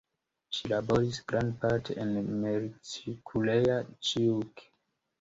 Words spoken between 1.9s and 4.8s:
en Miercurea Ciuc.